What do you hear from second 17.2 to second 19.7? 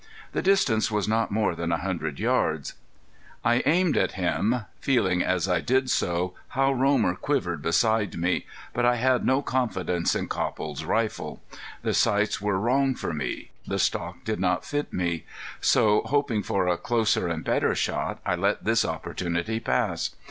and better shot, I let this opportunity